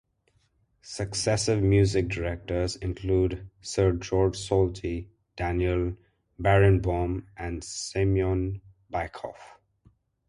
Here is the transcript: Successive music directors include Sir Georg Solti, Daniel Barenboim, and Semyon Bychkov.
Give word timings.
Successive 0.81 1.61
music 1.61 2.07
directors 2.07 2.75
include 2.75 3.47
Sir 3.61 3.91
Georg 3.91 4.33
Solti, 4.33 5.09
Daniel 5.35 5.95
Barenboim, 6.41 7.27
and 7.37 7.63
Semyon 7.63 8.61
Bychkov. 8.91 9.35